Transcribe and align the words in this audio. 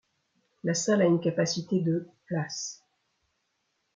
La 0.63 0.73
salle 0.73 1.03
a 1.03 1.05
une 1.05 1.19
capacité 1.19 1.79
de 1.79 2.07
places. 2.25 2.83